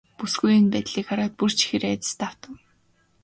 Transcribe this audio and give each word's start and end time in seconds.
Бүсгүй 0.17 0.51
энэ 0.59 0.71
байдлыг 0.73 1.05
хараад 1.07 1.33
бүр 1.39 1.51
ч 1.57 1.59
ихээр 1.63 1.83
айдаст 1.89 2.19
автав. 2.29 2.53